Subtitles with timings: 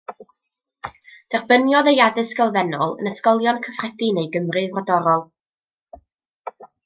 [1.33, 5.27] Derbyniodd ei addysg elfennol yn ysgolion cyffredin ei Gymru frodorol.